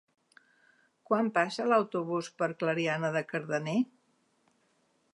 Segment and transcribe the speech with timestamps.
[1.09, 3.81] Quan passa l'autobús per Clariana de Cardener?